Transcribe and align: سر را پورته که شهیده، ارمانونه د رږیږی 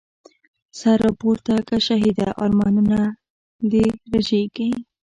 سر 0.79 0.97
را 1.03 1.11
پورته 1.19 1.55
که 1.67 1.77
شهیده، 1.87 2.27
ارمانونه 2.43 3.01
د 3.71 3.73
رږیږی 4.11 4.69